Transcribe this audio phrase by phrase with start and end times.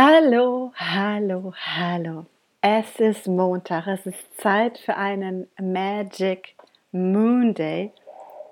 [0.00, 2.26] Hallo, hallo, hallo.
[2.60, 3.88] Es ist Montag.
[3.88, 6.54] Es ist Zeit für einen Magic
[6.92, 7.90] Moon Day.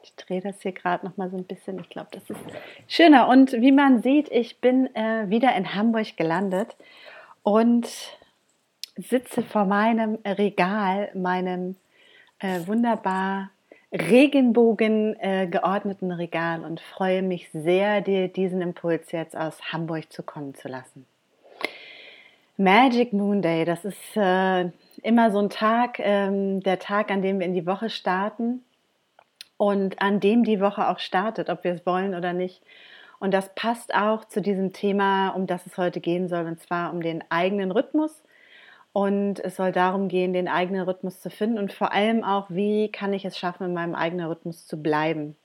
[0.02, 1.78] Ich drehe das hier gerade noch mal so ein bisschen.
[1.78, 2.40] Ich glaube, das ist
[2.88, 3.28] schöner.
[3.28, 6.74] Und wie man sieht, ich bin äh, wieder in Hamburg gelandet
[7.44, 7.86] und
[8.96, 11.76] sitze vor meinem Regal, meinem
[12.40, 13.50] äh, wunderbar
[13.92, 20.52] Regenbogen äh, geordneten Regal und freue mich sehr, dir diesen Impuls jetzt aus Hamburg zukommen
[20.56, 21.06] zu lassen.
[22.58, 24.70] Magic Moon Day, das ist äh,
[25.02, 28.64] immer so ein Tag, ähm, der Tag, an dem wir in die Woche starten
[29.58, 32.62] und an dem die Woche auch startet, ob wir es wollen oder nicht.
[33.18, 36.94] Und das passt auch zu diesem Thema, um das es heute gehen soll, und zwar
[36.94, 38.22] um den eigenen Rhythmus.
[38.94, 42.90] Und es soll darum gehen, den eigenen Rhythmus zu finden und vor allem auch, wie
[42.90, 45.36] kann ich es schaffen, in meinem eigenen Rhythmus zu bleiben.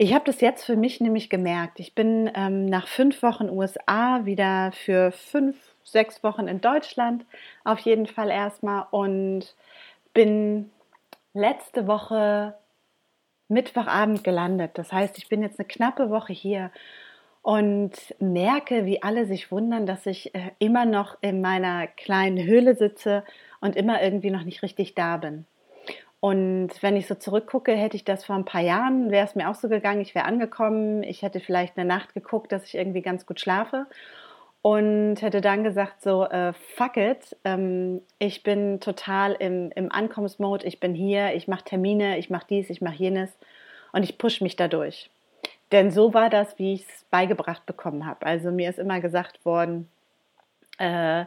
[0.00, 1.80] Ich habe das jetzt für mich nämlich gemerkt.
[1.80, 7.26] Ich bin ähm, nach fünf Wochen USA wieder für fünf sechs Wochen in Deutschland
[7.64, 9.56] auf jeden Fall erstmal und
[10.14, 10.70] bin
[11.34, 12.54] letzte Woche
[13.48, 14.78] Mittwochabend gelandet.
[14.78, 16.70] Das heißt, ich bin jetzt eine knappe Woche hier
[17.42, 22.76] und merke, wie alle sich wundern, dass ich äh, immer noch in meiner kleinen Höhle
[22.76, 23.24] sitze
[23.60, 25.44] und immer irgendwie noch nicht richtig da bin.
[26.20, 29.48] Und wenn ich so zurückgucke, hätte ich das vor ein paar Jahren, wäre es mir
[29.48, 33.02] auch so gegangen, ich wäre angekommen, ich hätte vielleicht eine Nacht geguckt, dass ich irgendwie
[33.02, 33.86] ganz gut schlafe
[34.62, 40.66] und hätte dann gesagt so, äh, fuck it, ähm, ich bin total im, im Ankommensmode,
[40.66, 43.30] ich bin hier, ich mache Termine, ich mache dies, ich mache jenes
[43.92, 45.10] und ich pushe mich dadurch.
[45.70, 48.26] Denn so war das, wie ich es beigebracht bekommen habe.
[48.26, 49.88] Also mir ist immer gesagt worden,
[50.78, 51.26] äh,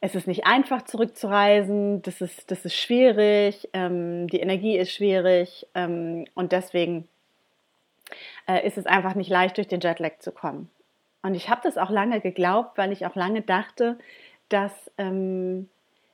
[0.00, 5.66] es ist nicht einfach zurückzureisen, das ist, das ist schwierig, ähm, die Energie ist schwierig.
[5.74, 7.06] Ähm, und deswegen
[8.48, 10.70] äh, ist es einfach nicht leicht, durch den Jetlag zu kommen.
[11.22, 13.98] Und ich habe das auch lange geglaubt, weil ich auch lange dachte,
[14.48, 15.68] dass, ähm,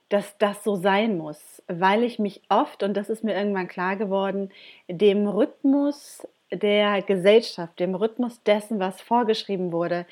[0.09, 3.95] dass das so sein muss, weil ich mich oft, und das ist mir irgendwann klar
[3.95, 4.51] geworden,
[4.89, 10.05] dem Rhythmus der Gesellschaft, dem Rhythmus dessen, was vorgeschrieben wurde,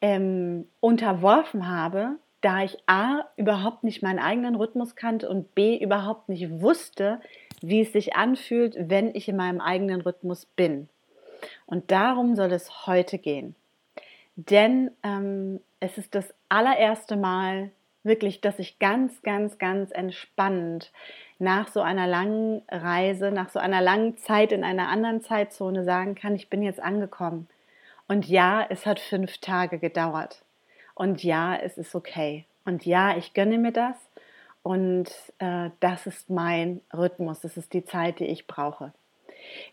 [0.00, 6.28] ähm, unterworfen habe, da ich A überhaupt nicht meinen eigenen Rhythmus kannte und B überhaupt
[6.28, 7.20] nicht wusste,
[7.62, 10.88] wie es sich anfühlt, wenn ich in meinem eigenen Rhythmus bin.
[11.66, 13.54] Und darum soll es heute gehen.
[14.36, 17.70] Denn ähm, es ist das allererste Mal
[18.02, 20.90] wirklich, dass ich ganz, ganz, ganz entspannt
[21.38, 26.14] nach so einer langen Reise, nach so einer langen Zeit in einer anderen Zeitzone sagen
[26.14, 27.48] kann, ich bin jetzt angekommen.
[28.08, 30.42] Und ja, es hat fünf Tage gedauert.
[31.02, 32.44] Und ja, es ist okay.
[32.64, 33.96] Und ja, ich gönne mir das.
[34.62, 35.08] Und
[35.40, 37.40] äh, das ist mein Rhythmus.
[37.40, 38.92] Das ist die Zeit, die ich brauche.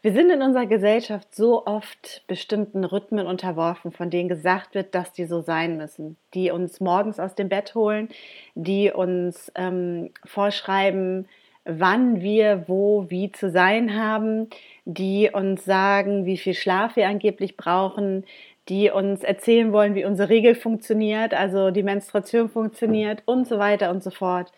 [0.02, 5.14] Wir sind in unserer Gesellschaft so oft bestimmten Rhythmen unterworfen, von denen gesagt wird, dass
[5.14, 8.10] die so sein müssen, die uns morgens aus dem Bett holen,
[8.56, 11.28] die uns ähm, vorschreiben,
[11.64, 14.50] wann wir wo wie zu sein haben,
[14.86, 18.26] die uns sagen, wie viel Schlaf wir angeblich brauchen,
[18.70, 23.90] die uns erzählen wollen, wie unsere Regel funktioniert, also die Menstruation funktioniert und so weiter
[23.90, 24.52] und so fort.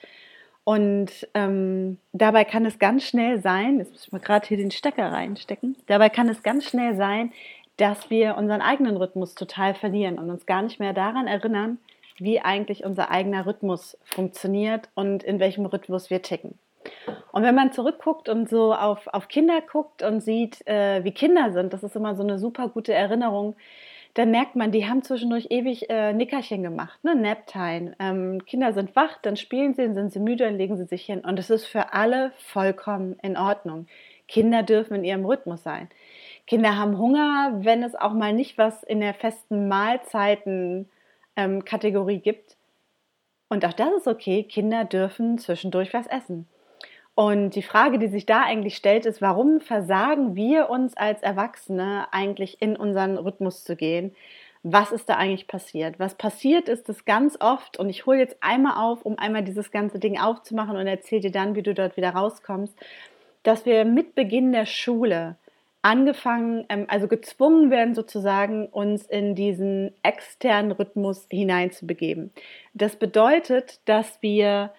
[0.64, 4.72] Und ähm, dabei kann es ganz schnell sein, jetzt muss ich mal gerade hier den
[4.72, 7.32] Stecker reinstecken, dabei kann es ganz schnell sein,
[7.78, 11.80] dass wir unseren eigenen Rhythmus total verlieren und uns gar nicht mehr daran erinnern,
[12.18, 16.60] wie eigentlich unser eigener Rhythmus funktioniert und in welchem Rhythmus wir ticken.
[17.32, 21.52] Und wenn man zurückguckt und so auf, auf Kinder guckt und sieht, äh, wie Kinder
[21.52, 23.56] sind, das ist immer so eine super gute Erinnerung,
[24.14, 27.16] dann merkt man, die haben zwischendurch ewig äh, Nickerchen gemacht, ne?
[27.16, 27.96] Naptime.
[28.00, 31.06] Ähm, Kinder sind wach, dann spielen sie, dann sind sie müde, dann legen sie sich
[31.06, 31.22] hin.
[31.22, 33.88] Und es ist für alle vollkommen in Ordnung.
[34.28, 35.90] Kinder dürfen in ihrem Rhythmus sein.
[36.48, 42.58] Kinder haben Hunger, wenn es auch mal nicht was in der festen Mahlzeiten-Kategorie ähm, gibt.
[43.50, 44.44] Und auch das ist okay.
[44.44, 46.48] Kinder dürfen zwischendurch was essen.
[47.14, 52.08] Und die Frage, die sich da eigentlich stellt, ist, warum versagen wir uns als Erwachsene
[52.12, 54.16] eigentlich in unseren Rhythmus zu gehen?
[54.64, 56.00] Was ist da eigentlich passiert?
[56.00, 59.72] Was passiert ist, dass ganz oft, und ich hole jetzt einmal auf, um einmal dieses
[59.72, 62.74] ganze Ding aufzumachen und erzähle dir dann, wie du dort wieder rauskommst,
[63.44, 65.36] dass wir mit Beginn der Schule
[65.82, 72.32] angefangen, ähm, also gezwungen werden sozusagen, uns in diesen externen Rhythmus hineinzubegeben.
[72.74, 74.72] Das bedeutet, dass wir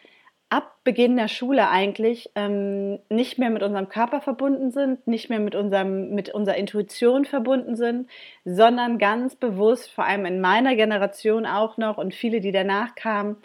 [0.52, 5.40] ab Beginn der Schule eigentlich ähm, nicht mehr mit unserem Körper verbunden sind, nicht mehr
[5.40, 8.10] mit, unserem, mit unserer Intuition verbunden sind,
[8.44, 13.37] sondern ganz bewusst, vor allem in meiner Generation auch noch und viele, die danach kamen,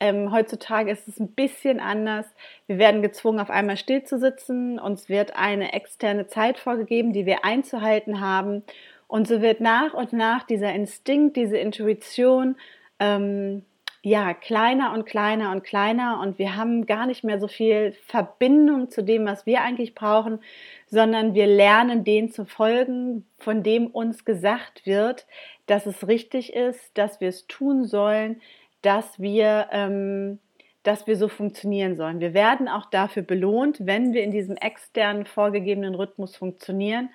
[0.00, 2.24] ähm, heutzutage ist es ein bisschen anders.
[2.66, 4.78] Wir werden gezwungen, auf einmal still zu sitzen.
[4.78, 8.62] Uns wird eine externe Zeit vorgegeben, die wir einzuhalten haben.
[9.08, 12.56] Und so wird nach und nach dieser Instinkt, diese Intuition,
[12.98, 13.62] ähm,
[14.06, 16.20] ja, kleiner und kleiner und kleiner.
[16.20, 20.38] Und wir haben gar nicht mehr so viel Verbindung zu dem, was wir eigentlich brauchen,
[20.86, 25.26] sondern wir lernen den zu folgen, von dem uns gesagt wird,
[25.66, 28.40] dass es richtig ist, dass wir es tun sollen,
[28.80, 30.38] dass wir, ähm,
[30.84, 32.20] dass wir so funktionieren sollen.
[32.20, 37.10] Wir werden auch dafür belohnt, wenn wir in diesem externen vorgegebenen Rhythmus funktionieren.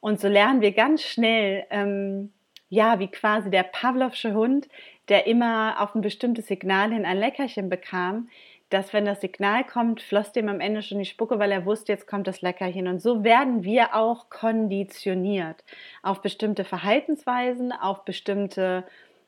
[0.00, 2.32] Und so lernen wir ganz schnell, ähm,
[2.72, 4.66] ja, wie quasi der Pavlovsche Hund,
[5.10, 8.30] der immer auf ein bestimmtes Signal hin ein Leckerchen bekam,
[8.70, 11.92] dass wenn das Signal kommt, floss dem am Ende schon die Spucke, weil er wusste,
[11.92, 12.88] jetzt kommt das Leckerchen.
[12.88, 15.62] Und so werden wir auch konditioniert
[16.02, 18.84] auf bestimmte Verhaltensweisen, auf bestimmte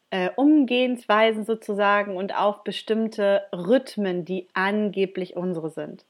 [0.09, 6.07] äh, Umgehensweisen sozusagen und auf bestimmte Rhythmen, die angeblich unsere sind.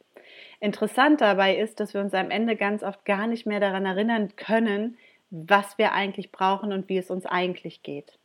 [0.61, 4.37] Interessant dabei ist, dass wir uns am Ende ganz oft gar nicht mehr daran erinnern
[4.37, 4.97] können,
[5.35, 8.19] was wir eigentlich brauchen und wie es uns eigentlich geht.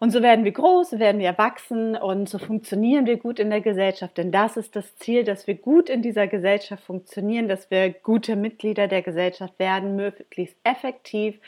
[0.00, 3.60] Und so werden wir groß, werden wir erwachsen und so funktionieren wir gut in der
[3.60, 4.16] Gesellschaft.
[4.16, 8.36] Denn das ist das Ziel, dass wir gut in dieser Gesellschaft funktionieren, dass wir gute
[8.36, 11.40] Mitglieder der Gesellschaft werden, möglichst effektiv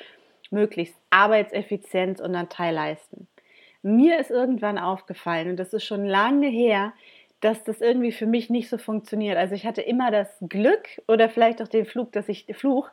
[0.51, 3.29] möglichst arbeitseffizient und einen Teil leisten.
[3.83, 6.93] Mir ist irgendwann aufgefallen, und das ist schon lange her,
[7.41, 9.39] dass das irgendwie für mich nicht so funktioniert.
[9.39, 12.91] Also ich hatte immer das Glück oder vielleicht auch den Flug, dass ich, Fluch,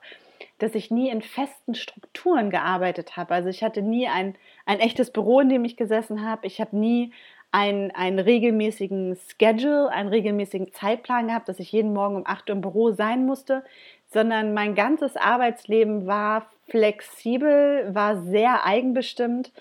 [0.60, 3.34] dass ich nie in festen Strukturen gearbeitet habe.
[3.34, 6.48] Also ich hatte nie ein, ein echtes Büro, in dem ich gesessen habe.
[6.48, 7.14] Ich habe nie
[7.52, 12.56] einen, einen regelmäßigen Schedule, einen regelmäßigen Zeitplan gehabt, dass ich jeden Morgen um 8 Uhr
[12.56, 13.64] im Büro sein musste,
[14.08, 19.52] sondern mein ganzes Arbeitsleben war flexibel, war sehr eigenbestimmt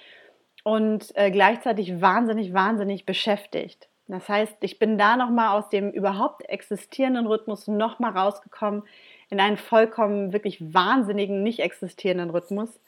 [0.64, 3.88] und äh, gleichzeitig wahnsinnig, wahnsinnig beschäftigt.
[4.08, 8.84] Das heißt, ich bin da nochmal aus dem überhaupt existierenden Rhythmus nochmal rausgekommen
[9.31, 12.81] in einen vollkommen wirklich wahnsinnigen, nicht existierenden Rhythmus,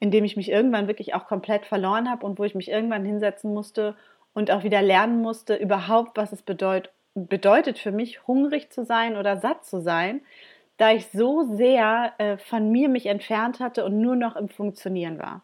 [0.00, 3.04] in dem ich mich irgendwann wirklich auch komplett verloren habe und wo ich mich irgendwann
[3.04, 3.96] hinsetzen musste
[4.34, 9.18] und auch wieder lernen musste, überhaupt, was es bedeut bedeutet für mich, hungrig zu sein
[9.18, 10.22] oder satt zu sein
[10.82, 15.18] da ich so sehr äh, von mir mich entfernt hatte und nur noch im Funktionieren
[15.18, 15.42] war.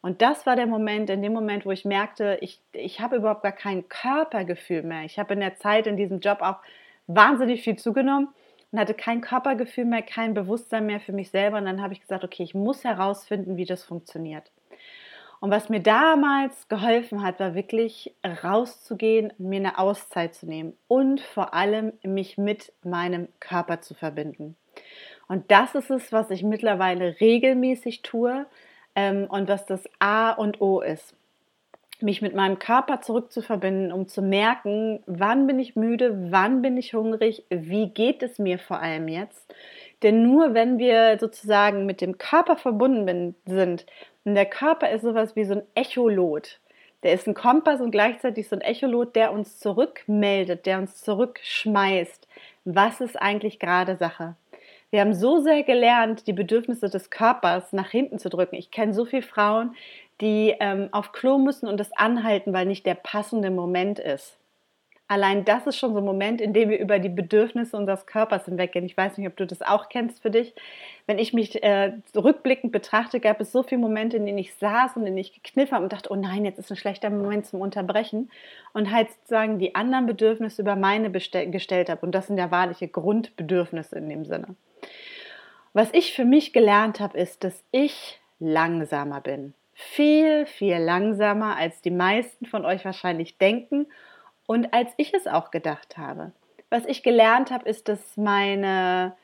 [0.00, 3.44] Und das war der Moment, in dem Moment, wo ich merkte, ich, ich habe überhaupt
[3.44, 5.04] gar kein Körpergefühl mehr.
[5.04, 6.56] Ich habe in der Zeit in diesem Job auch
[7.06, 8.28] wahnsinnig viel zugenommen
[8.72, 11.58] und hatte kein Körpergefühl mehr, kein Bewusstsein mehr für mich selber.
[11.58, 14.50] Und dann habe ich gesagt, okay, ich muss herausfinden, wie das funktioniert.
[15.40, 21.20] Und was mir damals geholfen hat, war wirklich rauszugehen, mir eine Auszeit zu nehmen und
[21.20, 24.56] vor allem mich mit meinem Körper zu verbinden.
[25.28, 28.46] Und das ist es, was ich mittlerweile regelmäßig tue
[28.94, 31.14] ähm, und was das A und O ist.
[32.02, 36.94] Mich mit meinem Körper zurückzuverbinden, um zu merken, wann bin ich müde, wann bin ich
[36.94, 39.54] hungrig, wie geht es mir vor allem jetzt.
[40.02, 43.86] Denn nur wenn wir sozusagen mit dem Körper verbunden sind,
[44.24, 46.60] und der Körper ist sowas wie so ein Echolot,
[47.02, 52.28] der ist ein Kompass und gleichzeitig so ein Echolot, der uns zurückmeldet, der uns zurückschmeißt.
[52.64, 54.36] Was ist eigentlich gerade Sache?
[54.90, 58.56] Wir haben so sehr gelernt, die Bedürfnisse des Körpers nach hinten zu drücken.
[58.56, 59.74] Ich kenne so viele Frauen,
[60.22, 64.38] die ähm, auf Klo müssen und das anhalten, weil nicht der passende Moment ist.
[65.12, 68.46] Allein das ist schon so ein Moment, in dem wir über die Bedürfnisse unseres Körpers
[68.46, 68.86] hinweggehen.
[68.86, 70.54] Ich weiß nicht, ob du das auch kennst für dich.
[71.06, 74.96] Wenn ich mich äh, rückblickend betrachte, gab es so viele Momente, in denen ich saß
[74.96, 77.44] und in denen ich gekniffen habe und dachte, oh nein, jetzt ist ein schlechter Moment
[77.44, 78.30] zum Unterbrechen.
[78.72, 82.06] Und halt sozusagen die anderen Bedürfnisse über meine gestellt habe.
[82.06, 84.56] Und das sind ja wahrliche Grundbedürfnisse in dem Sinne.
[85.74, 89.52] Was ich für mich gelernt habe, ist, dass ich langsamer bin.
[89.90, 93.86] Viel, viel langsamer, als die meisten von euch wahrscheinlich denken
[94.46, 96.32] und als ich es auch gedacht habe.
[96.70, 99.14] Was ich gelernt habe, ist, dass meine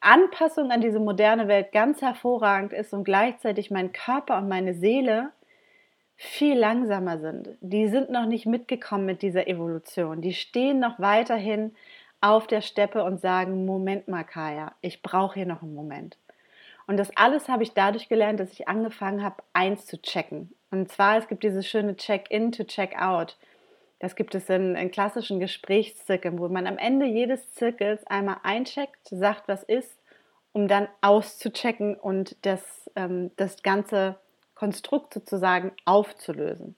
[0.00, 5.30] Anpassung an diese moderne Welt ganz hervorragend ist und gleichzeitig mein Körper und meine Seele
[6.16, 7.50] viel langsamer sind.
[7.60, 10.20] Die sind noch nicht mitgekommen mit dieser Evolution.
[10.20, 11.74] Die stehen noch weiterhin
[12.20, 16.16] auf der Steppe und sagen, Moment mal, Kaya, ich brauche hier noch einen Moment.
[16.88, 20.52] Und das alles habe ich dadurch gelernt, dass ich angefangen habe, eins zu checken.
[20.72, 23.36] Und zwar, es gibt dieses schöne Check-in to Check-out.
[24.00, 29.08] Das gibt es in, in klassischen Gesprächszirkeln, wo man am Ende jedes Zirkels einmal eincheckt,
[29.08, 29.98] sagt, was ist
[30.52, 34.16] um dann auszuchecken und das, ähm, das ganze
[34.54, 36.74] Konstrukt sozusagen aufzulösen.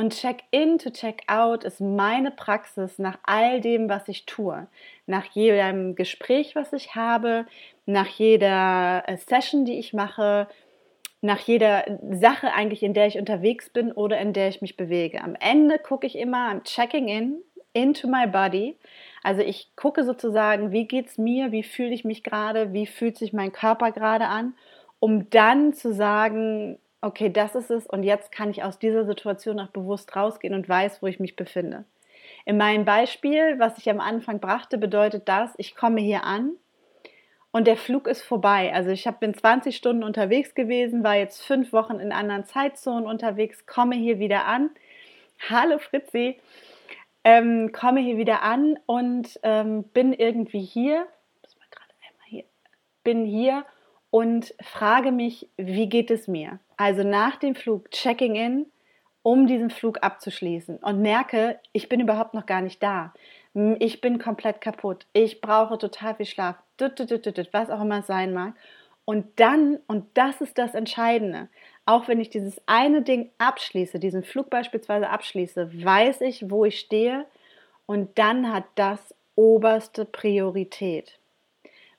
[0.00, 4.66] Und Check-in to Check-out ist meine Praxis nach all dem, was ich tue.
[5.04, 7.44] Nach jedem Gespräch, was ich habe,
[7.84, 10.48] nach jeder äh, Session, die ich mache,
[11.20, 15.22] nach jeder Sache eigentlich, in der ich unterwegs bin oder in der ich mich bewege.
[15.22, 17.42] Am Ende gucke ich immer, I'm checking in
[17.74, 18.78] into my body.
[19.22, 23.18] Also ich gucke sozusagen, wie geht es mir, wie fühle ich mich gerade, wie fühlt
[23.18, 24.54] sich mein Körper gerade an,
[24.98, 29.58] um dann zu sagen, okay, das ist es und jetzt kann ich aus dieser Situation
[29.60, 31.84] auch bewusst rausgehen und weiß, wo ich mich befinde.
[32.44, 36.52] In meinem Beispiel, was ich am Anfang brachte, bedeutet das, ich komme hier an
[37.52, 38.72] und der Flug ist vorbei.
[38.72, 43.66] Also ich bin 20 Stunden unterwegs gewesen, war jetzt fünf Wochen in anderen Zeitzonen unterwegs,
[43.66, 44.70] komme hier wieder an.
[45.48, 46.38] Hallo Fritzi,
[47.24, 51.06] ähm, komme hier wieder an und ähm, bin irgendwie hier,
[52.26, 52.44] hier,
[53.02, 53.64] bin hier
[54.10, 56.58] und frage mich, wie geht es mir?
[56.76, 58.66] Also nach dem Flug, checking in,
[59.22, 63.12] um diesen Flug abzuschließen und merke, ich bin überhaupt noch gar nicht da.
[63.78, 65.06] Ich bin komplett kaputt.
[65.12, 66.56] Ich brauche total viel Schlaf.
[66.78, 68.54] Was auch immer es sein mag.
[69.04, 71.48] Und dann, und das ist das Entscheidende,
[71.84, 76.78] auch wenn ich dieses eine Ding abschließe, diesen Flug beispielsweise abschließe, weiß ich, wo ich
[76.78, 77.26] stehe
[77.86, 81.19] und dann hat das oberste Priorität.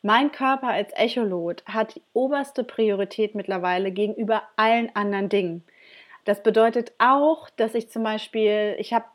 [0.01, 5.63] Mein Körper als Echolot hat die oberste Priorität mittlerweile gegenüber allen anderen Dingen.
[6.25, 9.05] Das bedeutet auch, dass ich zum Beispiel, ich habe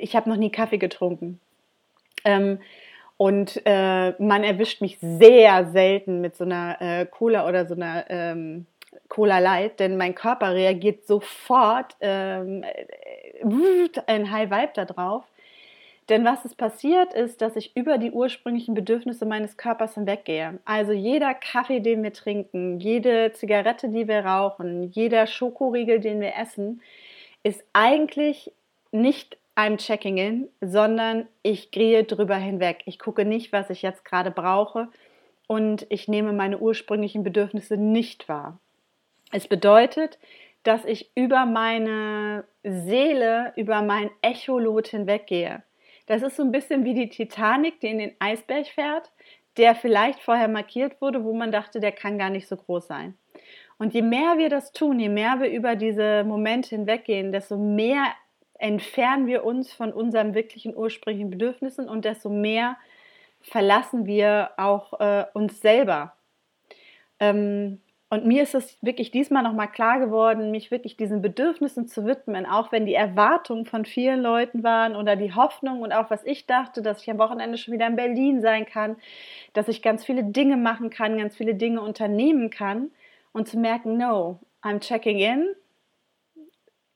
[0.00, 1.40] ich hab noch nie Kaffee getrunken.
[2.24, 2.60] Ähm,
[3.18, 8.04] und äh, man erwischt mich sehr selten mit so einer äh, Cola oder so einer
[8.10, 8.66] ähm,
[9.08, 15.24] Cola Light, denn mein Körper reagiert sofort ähm, äh, ein High Vibe da drauf.
[16.08, 20.60] Denn was ist passiert, ist, dass ich über die ursprünglichen Bedürfnisse meines Körpers hinweggehe.
[20.64, 26.36] Also jeder Kaffee, den wir trinken, jede Zigarette, die wir rauchen, jeder Schokoriegel, den wir
[26.36, 26.80] essen,
[27.42, 28.52] ist eigentlich
[28.92, 32.82] nicht I'm checking in, sondern ich gehe drüber hinweg.
[32.84, 34.88] Ich gucke nicht, was ich jetzt gerade brauche
[35.46, 38.58] und ich nehme meine ursprünglichen Bedürfnisse nicht wahr.
[39.32, 40.18] Es bedeutet,
[40.62, 45.62] dass ich über meine Seele, über mein Echolot hinweggehe.
[46.06, 49.10] Das ist so ein bisschen wie die Titanic, die in den Eisberg fährt,
[49.56, 53.14] der vielleicht vorher markiert wurde, wo man dachte, der kann gar nicht so groß sein.
[53.78, 58.06] Und je mehr wir das tun, je mehr wir über diese Momente hinweggehen, desto mehr
[58.54, 62.76] entfernen wir uns von unseren wirklichen ursprünglichen Bedürfnissen und desto mehr
[63.42, 66.14] verlassen wir auch äh, uns selber.
[67.20, 72.06] Ähm, und mir ist es wirklich diesmal nochmal klar geworden, mich wirklich diesen Bedürfnissen zu
[72.06, 76.24] widmen, auch wenn die Erwartungen von vielen Leuten waren oder die Hoffnung und auch was
[76.24, 78.96] ich dachte, dass ich am Wochenende schon wieder in Berlin sein kann,
[79.54, 82.92] dass ich ganz viele Dinge machen kann, ganz viele Dinge unternehmen kann
[83.32, 85.54] und zu merken, no, I'm checking in.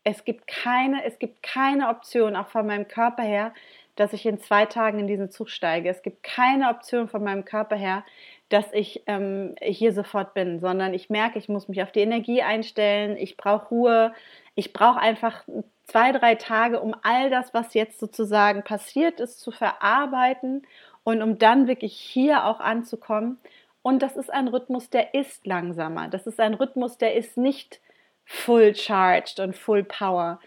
[0.05, 3.52] Es gibt keine, es gibt keine Option, auch von meinem Körper her,
[3.97, 5.88] dass ich in zwei Tagen in diesen Zug steige.
[5.90, 8.05] Es gibt keine Option von meinem Körper her,
[8.50, 12.42] dass ich ähm, hier sofort bin, sondern ich merke, ich muss mich auf die Energie
[12.42, 14.12] einstellen, ich brauche Ruhe,
[14.54, 15.45] ich brauche einfach
[15.85, 20.66] zwei, drei Tage, um all das, was jetzt sozusagen passiert ist, zu verarbeiten
[21.04, 23.38] und um dann wirklich hier auch anzukommen.
[23.83, 26.09] Und das ist ein Rhythmus, der ist langsamer.
[26.09, 27.80] Das ist ein Rhythmus, der ist nicht
[28.25, 30.40] full charged und full power,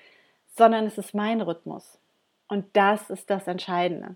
[0.55, 1.98] sondern es ist mein Rhythmus.
[2.48, 4.15] Und das ist das Entscheidende.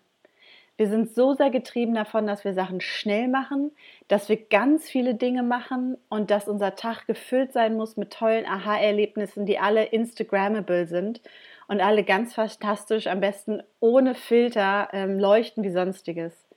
[0.77, 3.71] Wir sind so sehr getrieben davon, dass wir Sachen schnell machen,
[4.07, 8.45] dass wir ganz viele Dinge machen und dass unser Tag gefüllt sein muss mit tollen
[8.45, 11.19] Aha-Erlebnissen, die alle Instagrammable sind
[11.67, 16.47] und alle ganz fantastisch, am besten ohne Filter ähm, leuchten wie sonstiges.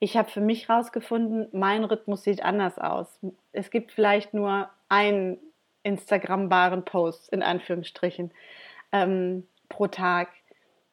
[0.00, 3.20] Ich habe für mich herausgefunden, mein Rhythmus sieht anders aus.
[3.52, 5.38] Es gibt vielleicht nur einen
[5.84, 8.32] Instagram-baren Post in Anführungsstrichen
[8.90, 10.28] ähm, pro Tag.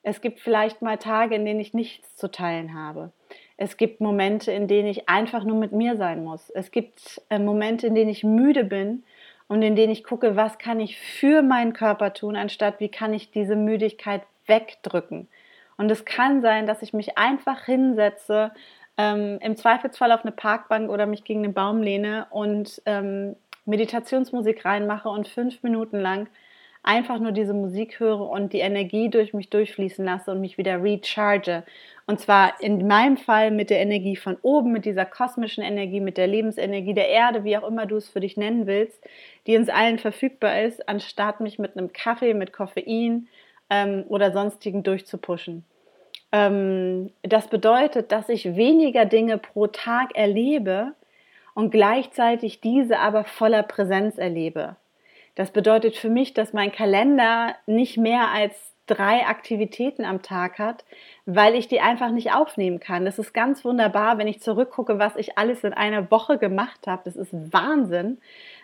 [0.04, 3.12] Es gibt vielleicht mal Tage, in denen ich nichts zu teilen habe.
[3.58, 6.50] Es gibt Momente, in denen ich einfach nur mit mir sein muss.
[6.50, 9.04] Es gibt äh, Momente, in denen ich müde bin
[9.48, 13.14] und in denen ich gucke, was kann ich für meinen Körper tun, anstatt wie kann
[13.14, 15.28] ich diese Müdigkeit wegdrücken.
[15.78, 18.52] Und es kann sein, dass ich mich einfach hinsetze,
[18.98, 24.66] ähm, im Zweifelsfall auf eine Parkbank oder mich gegen den Baum lehne und ähm, Meditationsmusik
[24.66, 26.28] reinmache und fünf Minuten lang
[26.84, 30.82] einfach nur diese Musik höre und die Energie durch mich durchfließen lasse und mich wieder
[30.82, 31.64] recharge.
[32.08, 36.18] Und zwar in meinem Fall mit der Energie von oben, mit dieser kosmischen Energie, mit
[36.18, 39.00] der Lebensenergie der Erde, wie auch immer du es für dich nennen willst,
[39.46, 43.28] die uns allen verfügbar ist, anstatt mich mit einem Kaffee, mit Koffein
[43.70, 45.66] ähm, oder sonstigen durchzupuschen.
[46.32, 50.94] Ähm, das bedeutet, dass ich weniger Dinge pro Tag erlebe,
[51.60, 54.78] und gleichzeitig diese aber voller Präsenz erlebe.
[55.40, 60.84] Das bedeutet für mich, dass mein Kalender nicht mehr als drei Aktivitäten am Tag hat,
[61.26, 63.06] weil ich die einfach nicht aufnehmen kann.
[63.06, 67.04] Das ist ganz wunderbar, wenn ich zurückgucke, was ich alles in einer Woche gemacht habe.
[67.06, 68.18] Das ist Wahnsinn.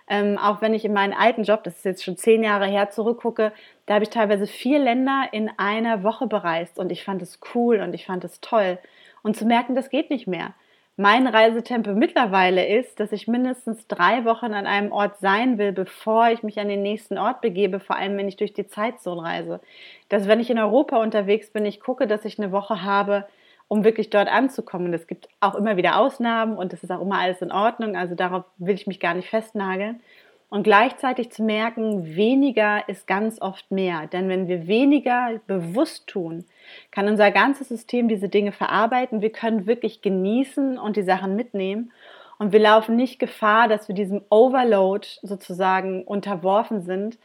[0.10, 2.89] Ähm, auch wenn ich in meinen alten Job, das ist jetzt schon zehn Jahre her,
[2.89, 3.53] zurückgucke,
[3.86, 7.79] da habe ich teilweise vier Länder in einer Woche bereist und ich fand es cool
[7.79, 8.79] und ich fand es toll.
[9.24, 10.53] Und zu merken, das geht nicht mehr.
[10.97, 16.29] Mein Reisetempo mittlerweile ist, dass ich mindestens drei Wochen an einem Ort sein will, bevor
[16.29, 19.59] ich mich an den nächsten Ort begebe, vor allem wenn ich durch die Zeitzone reise.
[20.07, 23.27] Dass wenn ich in Europa unterwegs bin, ich gucke, dass ich eine Woche habe,
[23.67, 24.93] um wirklich dort anzukommen.
[24.93, 27.97] Es gibt auch immer wieder Ausnahmen und es ist auch immer alles in Ordnung.
[27.97, 29.99] Also darauf will ich mich gar nicht festnageln.
[30.47, 34.07] Und gleichzeitig zu merken, weniger ist ganz oft mehr.
[34.07, 36.45] Denn wenn wir weniger bewusst tun,
[36.91, 39.22] kann unser ganzes System diese Dinge verarbeiten.
[39.22, 41.91] Wir können wirklich genießen und die Sachen mitnehmen.
[42.38, 47.17] Und wir laufen nicht Gefahr, dass wir diesem Overload sozusagen unterworfen sind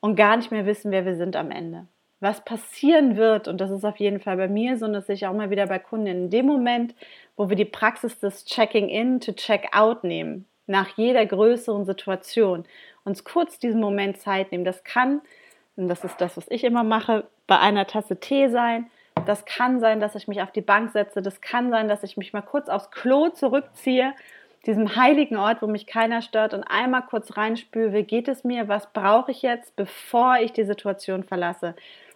[0.00, 1.86] und gar nicht mehr wissen, wer wir sind am Ende
[2.20, 5.14] was passieren wird, und das ist auf jeden Fall bei mir so, und das sehe
[5.14, 6.94] ich auch mal wieder bei Kunden, in dem Moment,
[7.36, 12.64] wo wir die Praxis des Checking-in to Check-out nehmen, nach jeder größeren Situation,
[13.04, 15.22] uns kurz diesen Moment Zeit nehmen, das kann,
[15.80, 18.90] und das ist das, was ich immer mache, bei einer Tasse Tee sein,
[19.26, 22.16] das kann sein, dass ich mich auf die Bank setze, das kann sein, dass ich
[22.16, 24.12] mich mal kurz aufs Klo zurückziehe,
[24.66, 28.68] diesem heiligen Ort, wo mich keiner stört und einmal kurz reinspüre, wie geht es mir,
[28.68, 31.74] was brauche ich jetzt, bevor ich die Situation verlasse.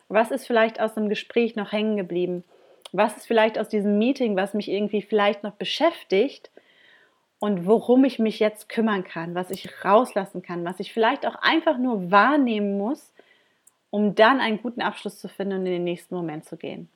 [0.08, 2.44] Was ist vielleicht aus dem Gespräch noch hängen geblieben?
[2.92, 6.50] Was ist vielleicht aus diesem Meeting, was mich irgendwie vielleicht noch beschäftigt
[7.40, 11.36] und worum ich mich jetzt kümmern kann, was ich rauslassen kann, was ich vielleicht auch
[11.36, 13.13] einfach nur wahrnehmen muss,
[13.94, 16.88] um dann einen guten Abschluss zu finden und in den nächsten Moment zu gehen.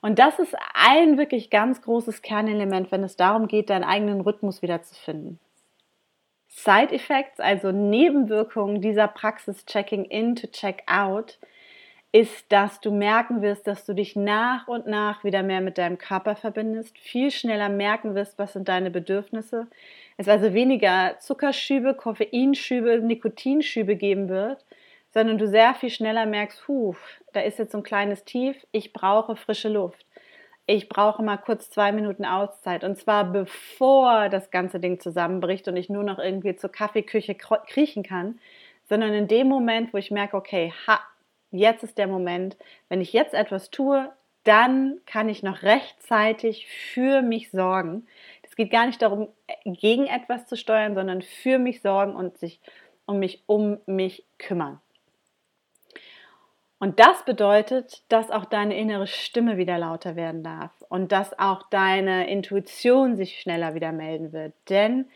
[0.00, 4.62] Und das ist ein wirklich ganz großes Kernelement, wenn es darum geht, deinen eigenen Rhythmus
[4.62, 5.38] wiederzufinden.
[6.48, 11.38] Side Effects, also Nebenwirkungen dieser Praxis Checking in to Check out,
[12.10, 15.98] ist, dass du merken wirst, dass du dich nach und nach wieder mehr mit deinem
[15.98, 19.68] Körper verbindest, viel schneller merken wirst, was sind deine Bedürfnisse,
[20.16, 24.64] es also weniger Zuckerschübe, Koffeinschübe, Nikotinschübe geben wird,
[25.12, 26.94] sondern du sehr viel schneller merkst, huh,
[27.32, 30.06] da ist jetzt so ein kleines Tief, ich brauche frische Luft.
[30.66, 32.84] Ich brauche mal kurz zwei Minuten Auszeit.
[32.84, 38.04] Und zwar bevor das ganze Ding zusammenbricht und ich nur noch irgendwie zur Kaffeeküche kriechen
[38.04, 38.38] kann,
[38.88, 41.00] sondern in dem Moment, wo ich merke, okay, ha,
[41.50, 42.56] jetzt ist der Moment,
[42.88, 44.08] wenn ich jetzt etwas tue,
[44.44, 48.06] dann kann ich noch rechtzeitig für mich sorgen.
[48.42, 49.28] Es geht gar nicht darum,
[49.64, 52.60] gegen etwas zu steuern, sondern für mich sorgen und sich
[53.06, 54.80] um mich um mich kümmern.
[56.82, 61.62] Und das bedeutet, dass auch deine innere Stimme wieder lauter werden darf und dass auch
[61.70, 64.52] deine Intuition sich schneller wieder melden wird.
[64.68, 65.08] Denn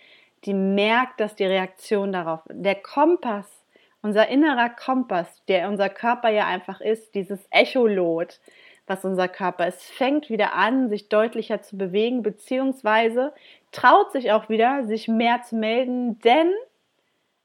[0.44, 3.64] die merkt, dass die Reaktion darauf, der Kompass
[4.00, 8.38] unser innerer Kompass, der unser Körper ja einfach ist, dieses Echolot,
[8.86, 13.34] was unser Körper ist, fängt wieder an, sich deutlicher zu bewegen, beziehungsweise
[13.72, 16.52] traut sich auch wieder, sich mehr zu melden, denn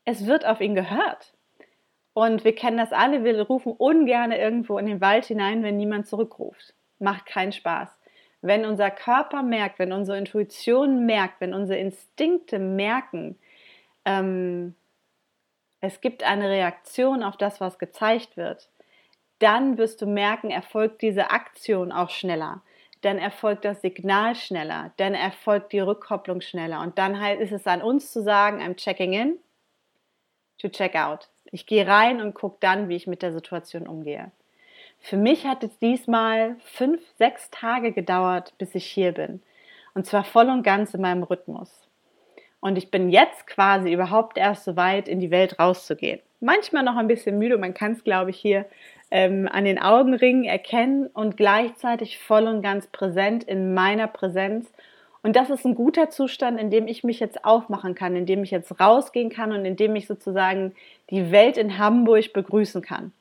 [0.05, 1.33] es wird auf ihn gehört.
[2.13, 6.07] Und wir kennen das alle, wir rufen ungern irgendwo in den Wald hinein, wenn niemand
[6.07, 6.73] zurückruft.
[6.99, 7.89] Macht keinen Spaß.
[8.41, 13.37] Wenn unser Körper merkt, wenn unsere Intuition merkt, wenn unsere Instinkte merken,
[14.03, 14.75] ähm,
[15.79, 18.69] es gibt eine Reaktion auf das, was gezeigt wird,
[19.39, 22.61] dann wirst du merken, erfolgt diese Aktion auch schneller.
[23.01, 26.81] Dann erfolgt das Signal schneller, dann erfolgt die Rückkopplung schneller.
[26.81, 29.39] Und dann halt ist es an uns zu sagen, I'm checking in
[30.59, 31.30] to check out.
[31.51, 34.31] Ich gehe rein und gucke dann, wie ich mit der Situation umgehe.
[34.99, 39.41] Für mich hat es diesmal fünf, sechs Tage gedauert, bis ich hier bin.
[39.93, 41.69] Und zwar voll und ganz in meinem Rhythmus.
[42.61, 46.21] Und ich bin jetzt quasi überhaupt erst so weit, in die Welt rauszugehen.
[46.39, 48.65] Manchmal noch ein bisschen müde, man kann es, glaube ich, hier
[49.09, 54.71] ähm, an den Augenringen erkennen und gleichzeitig voll und ganz präsent in meiner Präsenz.
[55.23, 58.43] Und das ist ein guter Zustand, in dem ich mich jetzt aufmachen kann, in dem
[58.43, 60.73] ich jetzt rausgehen kann und in dem ich sozusagen
[61.09, 63.11] die Welt in Hamburg begrüßen kann.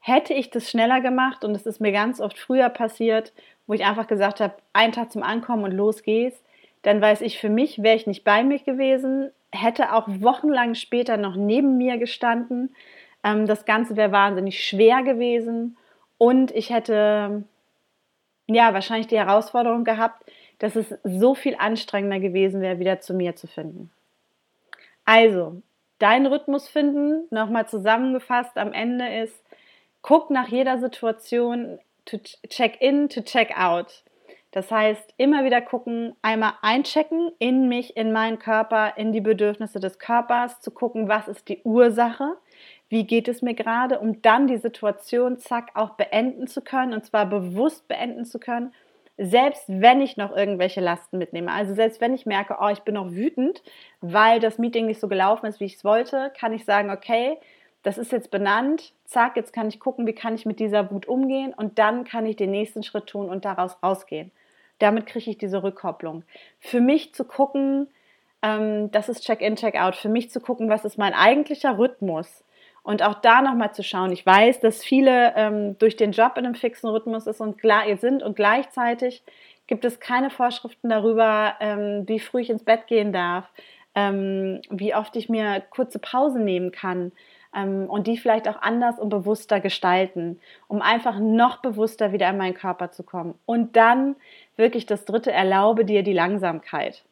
[0.00, 3.32] Hätte ich das schneller gemacht, und es ist mir ganz oft früher passiert,
[3.66, 6.42] wo ich einfach gesagt habe, einen Tag zum Ankommen und los geht's,
[6.82, 11.16] dann weiß ich für mich, wäre ich nicht bei mir gewesen, hätte auch wochenlang später
[11.16, 12.74] noch neben mir gestanden.
[13.24, 15.76] Ähm, das Ganze wäre wahnsinnig schwer gewesen
[16.16, 17.44] und ich hätte
[18.46, 20.24] ja wahrscheinlich die Herausforderung gehabt,
[20.58, 23.90] dass es so viel anstrengender gewesen wäre, wieder zu mir zu finden.
[25.04, 25.62] Also,
[25.98, 29.42] deinen Rhythmus finden, nochmal zusammengefasst am Ende ist,
[30.02, 32.18] guck nach jeder Situation to
[32.48, 34.02] check in, to check out.
[34.50, 39.78] Das heißt, immer wieder gucken, einmal einchecken in mich, in meinen Körper, in die Bedürfnisse
[39.78, 42.36] des Körpers, zu gucken, was ist die Ursache,
[42.88, 47.04] wie geht es mir gerade, um dann die Situation, zack, auch beenden zu können und
[47.04, 48.72] zwar bewusst beenden zu können,
[49.18, 51.52] selbst wenn ich noch irgendwelche Lasten mitnehme.
[51.52, 53.62] Also selbst wenn ich merke, oh, ich bin noch wütend,
[54.00, 57.36] weil das Meeting nicht so gelaufen ist, wie ich es wollte, kann ich sagen, okay,
[57.82, 61.06] das ist jetzt benannt, zack, jetzt kann ich gucken, wie kann ich mit dieser Wut
[61.06, 64.30] umgehen und dann kann ich den nächsten Schritt tun und daraus rausgehen.
[64.78, 66.22] Damit kriege ich diese Rückkopplung.
[66.60, 67.88] Für mich zu gucken,
[68.42, 72.44] ähm, das ist Check-in, Check-out, für mich zu gucken, was ist mein eigentlicher Rhythmus
[72.88, 74.12] und auch da nochmal zu schauen.
[74.12, 77.60] Ich weiß, dass viele ähm, durch den Job in einem fixen Rhythmus ist und
[78.00, 79.22] sind und gleichzeitig
[79.66, 83.44] gibt es keine Vorschriften darüber, ähm, wie früh ich ins Bett gehen darf,
[83.94, 87.12] ähm, wie oft ich mir kurze Pausen nehmen kann
[87.54, 92.38] ähm, und die vielleicht auch anders und bewusster gestalten, um einfach noch bewusster wieder in
[92.38, 93.34] meinen Körper zu kommen.
[93.44, 94.16] Und dann
[94.56, 97.04] wirklich das dritte, erlaube dir die Langsamkeit,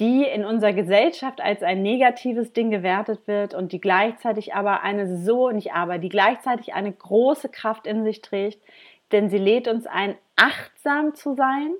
[0.00, 5.18] die in unserer Gesellschaft als ein negatives Ding gewertet wird und die gleichzeitig aber eine
[5.18, 8.60] so, nicht aber, die gleichzeitig eine große Kraft in sich trägt,
[9.12, 11.74] denn sie lädt uns ein, achtsam zu sein,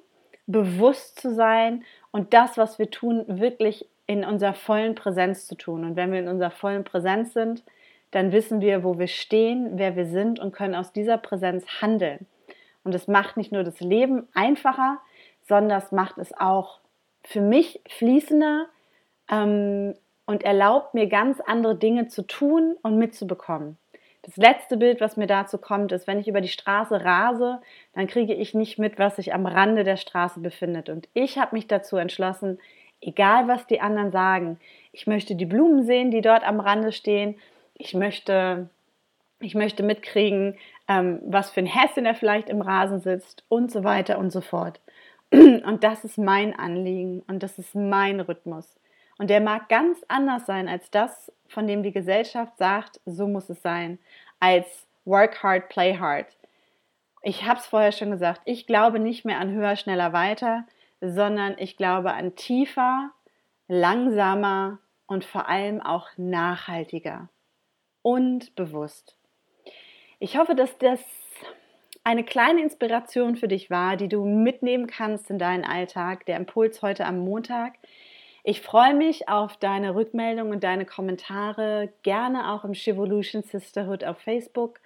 [0.47, 5.85] bewusst zu sein und das, was wir tun, wirklich in unserer vollen Präsenz zu tun.
[5.85, 7.65] Und wenn wir in unserer vollen Präsenz sind,
[8.11, 12.27] dann wissen wir, wo wir stehen, wer wir sind und können aus dieser Präsenz handeln.
[12.85, 15.01] Und es macht nicht nur das Leben einfacher,
[15.43, 16.79] sondern es macht es auch
[17.25, 18.67] für mich fließender
[19.31, 19.95] ähm,
[20.27, 23.79] und erlaubt mir ganz andere Dinge zu tun und mitzubekommen.
[24.23, 27.61] Das letzte Bild, was mir dazu kommt, ist, wenn ich über die Straße rase,
[27.93, 30.89] dann kriege ich nicht mit, was sich am Rande der Straße befindet.
[30.89, 32.59] Und ich habe mich dazu entschlossen,
[33.03, 34.59] egal was die anderen sagen,
[34.93, 37.37] ich möchte die Blumen sehen, die dort am Rande stehen.
[37.75, 38.71] Ich möchte,
[39.41, 40.57] ich möchte mitkriegen,
[40.89, 44.41] ähm, was für ein Häschen er vielleicht im Rasen sitzt und so weiter und so
[44.41, 44.81] fort.
[45.65, 48.79] Und das ist mein Anliegen und das ist mein Rhythmus.
[49.19, 53.49] Und der mag ganz anders sein als das, von dem die Gesellschaft sagt, so muss
[53.49, 53.99] es sein,
[54.39, 56.27] als work hard, play hard.
[57.23, 60.67] Ich habe es vorher schon gesagt, ich glaube nicht mehr an höher, schneller, weiter,
[61.01, 63.11] sondern ich glaube an tiefer,
[63.67, 67.29] langsamer und vor allem auch nachhaltiger
[68.03, 69.17] und bewusst.
[70.21, 71.01] Ich hoffe, dass das
[72.05, 76.27] eine kleine Inspiration für dich war, die du mitnehmen kannst in deinen Alltag.
[76.27, 77.73] Der Impuls heute am Montag.
[78.45, 84.19] Ich freue mich auf deine Rückmeldung und deine Kommentare, gerne auch im Shivolution Sisterhood auf
[84.19, 84.81] Facebook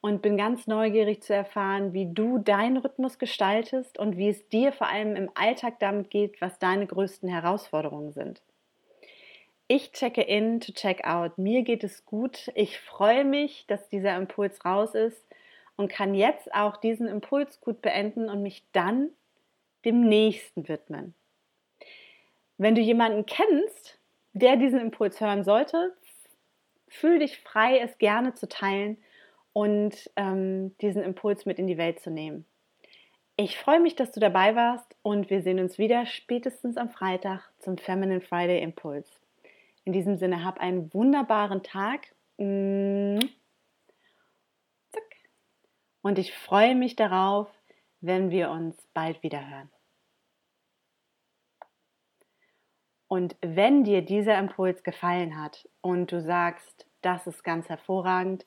[0.00, 4.70] und bin ganz neugierig zu erfahren, wie du deinen Rhythmus gestaltest und wie es dir
[4.70, 8.40] vor allem im Alltag damit geht, was deine größten Herausforderungen sind.
[9.66, 11.38] Ich checke in to check out.
[11.38, 12.52] Mir geht es gut.
[12.54, 15.24] Ich freue mich, dass dieser Impuls raus ist
[15.76, 19.10] und kann jetzt auch diesen Impuls gut beenden und mich dann
[19.84, 21.14] dem nächsten widmen.
[22.58, 23.98] Wenn du jemanden kennst,
[24.32, 25.94] der diesen Impuls hören sollte,
[26.88, 28.98] fühl dich frei, es gerne zu teilen
[29.52, 32.44] und ähm, diesen Impuls mit in die Welt zu nehmen.
[33.36, 37.50] Ich freue mich, dass du dabei warst und wir sehen uns wieder spätestens am Freitag
[37.58, 39.08] zum Feminine Friday Impuls.
[39.84, 42.14] In diesem Sinne, hab einen wunderbaren Tag.
[46.02, 47.48] Und ich freue mich darauf,
[48.00, 49.70] wenn wir uns bald wieder hören.
[53.06, 58.46] Und wenn dir dieser Impuls gefallen hat und du sagst, das ist ganz hervorragend,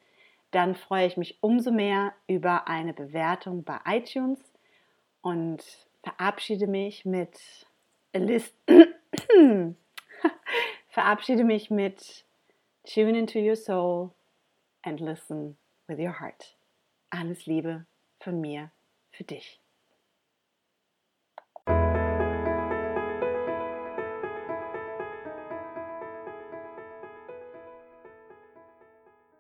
[0.52, 4.40] dann freue ich mich umso mehr über eine Bewertung bei iTunes
[5.22, 5.64] und
[6.04, 7.68] verabschiede mich mit
[8.14, 8.56] List
[10.88, 12.26] verabschiede mich mit
[12.86, 14.12] Tune into your soul
[14.84, 16.56] and listen with your heart.
[17.10, 17.88] Alles Liebe
[18.20, 18.72] von mir
[19.12, 19.65] für dich.